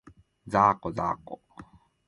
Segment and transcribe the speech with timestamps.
[0.47, 1.43] ざーこ、ざーこ